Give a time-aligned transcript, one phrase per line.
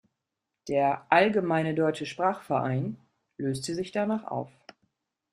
[0.67, 2.97] Der "Allgemeine Deutsche Sprachverein"
[3.37, 4.49] löste sich danach auf.